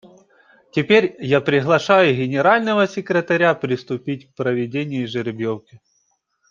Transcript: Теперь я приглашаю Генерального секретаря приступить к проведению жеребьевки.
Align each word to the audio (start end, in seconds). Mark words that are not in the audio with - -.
Теперь 0.71 1.15
я 1.19 1.41
приглашаю 1.41 2.15
Генерального 2.15 2.87
секретаря 2.87 3.53
приступить 3.53 4.31
к 4.31 4.33
проведению 4.35 5.07
жеребьевки. 5.07 5.79